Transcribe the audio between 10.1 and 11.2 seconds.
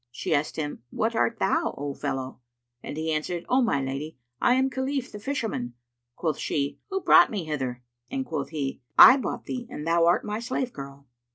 my slave girl."